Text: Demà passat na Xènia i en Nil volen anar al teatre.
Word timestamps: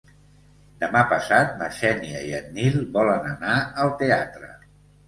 Demà 0.83 1.03
passat 1.11 1.53
na 1.61 1.69
Xènia 1.81 2.25
i 2.31 2.35
en 2.41 2.51
Nil 2.59 2.81
volen 2.99 3.33
anar 3.35 3.57
al 3.87 3.97
teatre. 4.03 4.55